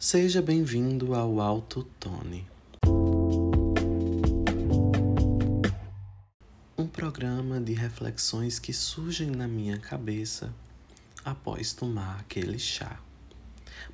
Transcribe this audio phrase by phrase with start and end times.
[0.00, 2.46] Seja bem-vindo ao Alto Tone.
[6.78, 10.54] Um programa de reflexões que surgem na minha cabeça
[11.24, 13.00] após tomar aquele chá.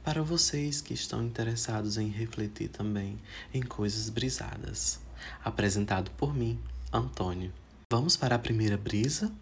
[0.02, 3.18] Para vocês que estão interessados em refletir também
[3.54, 5.00] em coisas brisadas.
[5.42, 6.60] Apresentado por mim,
[6.92, 7.50] Antônio.
[7.90, 9.32] Vamos para a primeira brisa?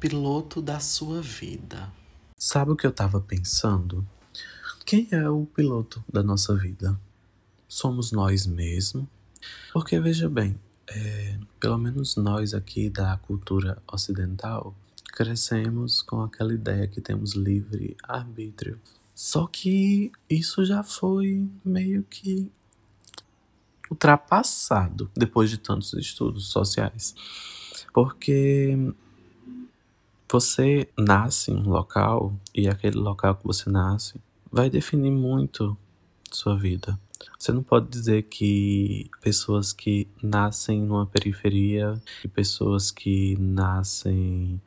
[0.00, 1.92] Piloto da sua vida.
[2.34, 4.06] Sabe o que eu estava pensando?
[4.86, 6.98] Quem é o piloto da nossa vida?
[7.68, 9.04] Somos nós mesmos?
[9.74, 10.58] Porque veja bem,
[10.88, 14.74] é, pelo menos nós aqui da cultura ocidental
[15.12, 18.80] crescemos com aquela ideia que temos livre arbítrio.
[19.14, 22.50] Só que isso já foi meio que
[23.90, 27.14] ultrapassado depois de tantos estudos sociais.
[27.92, 28.94] Porque
[30.30, 35.76] você nasce em um local e aquele local que você nasce vai definir muito
[36.30, 36.98] sua vida.
[37.38, 44.60] Você não pode dizer que pessoas que nascem numa periferia e pessoas que nascem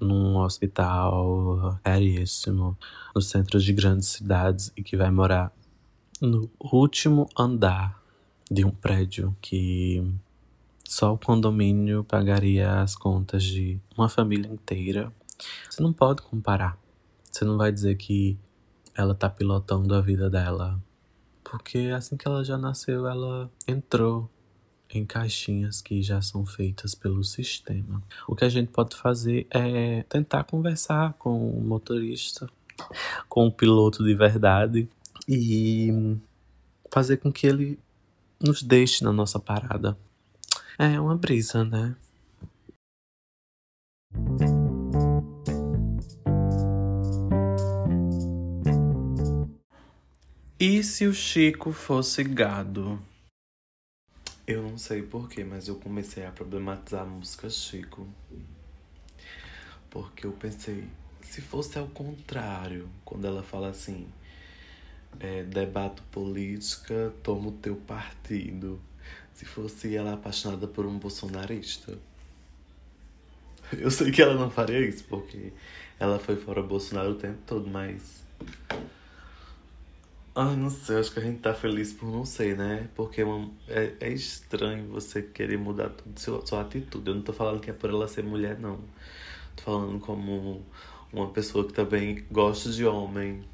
[0.00, 2.76] num hospital caríssimo,
[3.14, 5.52] nos centros de grandes cidades e que vai morar
[6.20, 8.02] no último andar
[8.50, 10.02] de um prédio que
[10.88, 15.12] só o condomínio pagaria as contas de uma família inteira.
[15.68, 16.78] Você não pode comparar.
[17.30, 18.38] Você não vai dizer que
[18.94, 20.82] ela tá pilotando a vida dela.
[21.44, 24.30] Porque assim que ela já nasceu, ela entrou
[24.88, 28.02] em caixinhas que já são feitas pelo sistema.
[28.26, 32.48] O que a gente pode fazer é tentar conversar com o motorista,
[33.28, 34.88] com o piloto de verdade
[35.28, 36.16] e
[36.90, 37.78] fazer com que ele
[38.40, 39.94] nos deixe na nossa parada.
[40.80, 41.96] É uma brisa, né?
[50.60, 53.02] E se o Chico fosse gado?
[54.46, 58.06] Eu não sei porquê, mas eu comecei a problematizar a música Chico.
[59.90, 60.84] Porque eu pensei,
[61.22, 64.06] se fosse ao contrário, quando ela fala assim,
[65.18, 68.80] é, debato política, tomo teu partido
[69.38, 71.96] se fosse ela apaixonada por um bolsonarista.
[73.78, 75.52] Eu sei que ela não faria isso, porque
[75.96, 78.24] ela foi fora Bolsonaro o tempo todo, mas.
[80.34, 82.88] Ai, não sei, acho que a gente tá feliz por não ser, né?
[82.96, 87.08] Porque é, uma, é, é estranho você querer mudar tudo, sua, sua atitude.
[87.08, 88.80] Eu não tô falando que é por ela ser mulher, não.
[89.54, 90.66] Tô falando como
[91.12, 93.44] uma pessoa que também gosta de homem.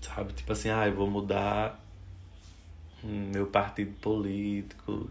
[0.00, 0.32] Sabe?
[0.32, 1.85] Tipo assim, ah, eu vou mudar
[3.06, 5.08] meu partido político,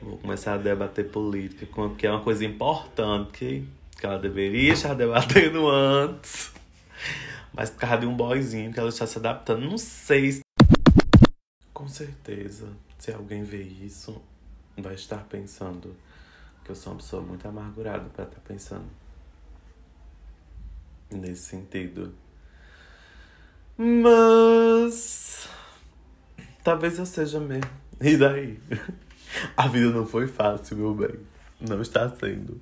[0.00, 1.66] vou começar a debater política,
[1.96, 3.66] que é uma coisa importante
[3.98, 6.52] que ela deveria estar debatendo antes,
[7.52, 10.32] mas por causa de um boyzinho que ela está se adaptando, não sei.
[10.32, 10.40] Se...
[11.72, 12.68] Com certeza,
[12.98, 14.20] se alguém ver isso,
[14.76, 15.94] vai estar pensando
[16.64, 18.86] que eu sou uma pessoa muito amargurada para estar pensando
[21.10, 22.14] nesse sentido.
[23.76, 25.48] Mas
[26.62, 27.70] Talvez eu seja mesmo.
[28.00, 28.58] E daí?
[29.56, 31.18] A vida não foi fácil, meu bem.
[31.60, 32.60] Não está sendo.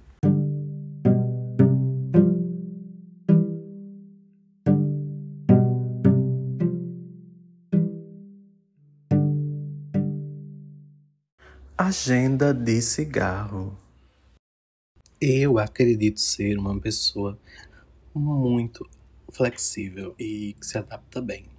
[11.79, 13.79] Agenda de cigarro.
[15.21, 17.39] Eu acredito ser uma pessoa
[18.15, 18.89] muito
[19.31, 21.56] flexível e que se adapta bem.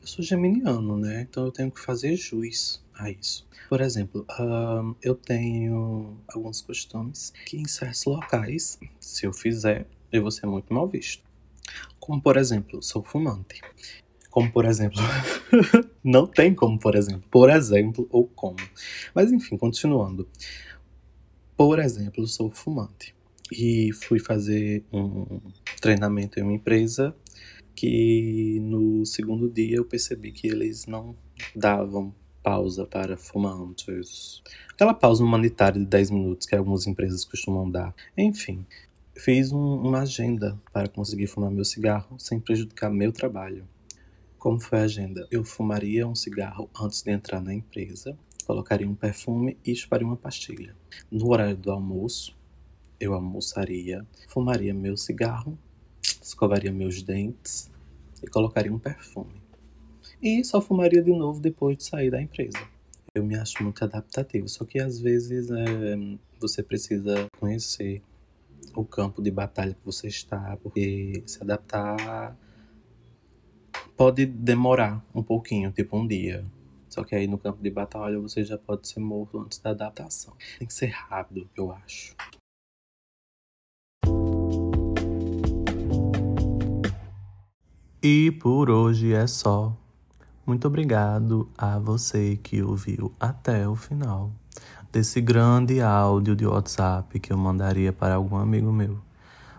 [0.00, 1.26] Eu sou geminiano, né?
[1.28, 3.46] Então eu tenho que fazer juiz a isso.
[3.68, 4.26] Por exemplo,
[5.02, 10.72] eu tenho alguns costumes que em certos locais, se eu fizer, eu vou ser muito
[10.72, 11.22] mal visto.
[12.00, 13.60] Como por exemplo, sou fumante.
[14.30, 14.98] Como por exemplo,
[16.02, 18.56] não tem como por exemplo, por exemplo ou como.
[19.14, 20.26] Mas enfim, continuando.
[21.58, 23.14] Por exemplo, sou fumante
[23.52, 25.40] e fui fazer um
[25.78, 27.14] treinamento em uma empresa
[27.80, 31.16] que no segundo dia eu percebi que eles não
[31.56, 34.42] davam pausa para fumantes.
[34.70, 37.94] Aquela pausa humanitária de 10 minutos que algumas empresas costumam dar.
[38.18, 38.66] Enfim,
[39.16, 43.66] fiz um, uma agenda para conseguir fumar meu cigarro sem prejudicar meu trabalho.
[44.38, 45.26] Como foi a agenda?
[45.30, 48.14] Eu fumaria um cigarro antes de entrar na empresa,
[48.46, 50.76] colocaria um perfume e chuparia uma pastilha.
[51.10, 52.36] No horário do almoço,
[53.00, 55.58] eu almoçaria, fumaria meu cigarro
[56.20, 57.70] escovaria meus dentes
[58.22, 59.40] e colocaria um perfume.
[60.22, 62.58] E só fumaria de novo depois de sair da empresa.
[63.14, 65.96] Eu me acho muito adaptativo, só que às vezes é,
[66.38, 68.02] você precisa conhecer
[68.74, 72.36] o campo de batalha que você está, porque se adaptar
[73.96, 76.44] pode demorar um pouquinho, tipo um dia.
[76.88, 80.34] Só que aí no campo de batalha você já pode ser morto antes da adaptação.
[80.58, 82.14] Tem que ser rápido, eu acho.
[88.02, 89.76] E por hoje é só.
[90.46, 94.30] Muito obrigado a você que ouviu até o final
[94.90, 98.98] desse grande áudio de WhatsApp que eu mandaria para algum amigo meu.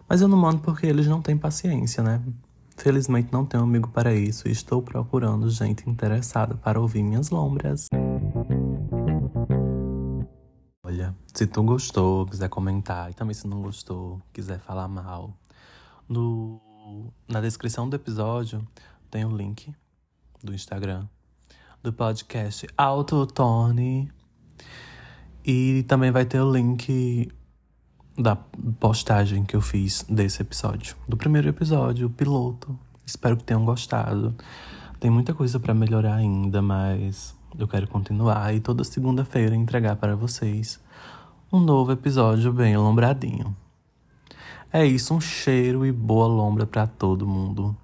[0.10, 2.20] Mas eu não mando porque eles não têm paciência, né?
[2.76, 7.90] Felizmente não tenho amigo para isso e estou procurando gente interessada para ouvir minhas lombras.
[10.84, 15.32] Olha, se tu gostou, quiser comentar, e também se não gostou, quiser falar mal,
[16.10, 16.60] no,
[17.28, 18.68] na descrição do episódio
[19.10, 19.74] tem o link
[20.44, 21.06] do Instagram
[21.84, 24.12] do podcast Autotone
[25.44, 27.32] e também vai ter o link
[28.18, 28.36] da
[28.80, 32.78] postagem que eu fiz desse episódio, do primeiro episódio, o piloto.
[33.06, 34.36] Espero que tenham gostado.
[35.00, 40.16] Tem muita coisa para melhorar ainda, mas eu quero continuar e toda segunda-feira entregar para
[40.16, 40.80] vocês
[41.52, 43.56] um novo episódio bem alombradinho.
[44.74, 47.76] É isso, um cheiro e boa lombra para todo mundo.